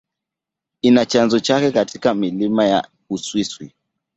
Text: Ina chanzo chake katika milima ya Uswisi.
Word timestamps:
Ina 0.81 1.05
chanzo 1.05 1.39
chake 1.39 1.71
katika 1.71 2.13
milima 2.13 2.65
ya 2.65 2.87
Uswisi. 3.09 3.73